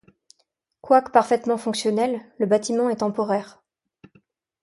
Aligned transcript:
Quoique 0.81 1.11
parfaitement 1.11 1.59
fonctionnel, 1.59 2.21
le 2.39 2.47
bâtiment 2.47 2.89
est 2.89 2.95
temporaire. 2.95 3.61